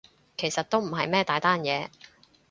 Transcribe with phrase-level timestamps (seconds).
[0.35, 1.89] 其實都唔係咩大單嘢